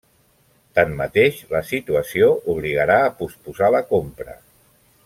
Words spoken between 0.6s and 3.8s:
Tanmateix, la situació obligarà a posposar